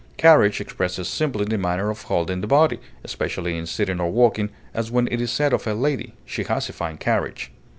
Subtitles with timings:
[0.17, 4.89] Carriage expresses simply the manner of holding the body, especially in sitting or walking, as
[4.89, 7.51] when it is said of a lady "she has a fine carriage."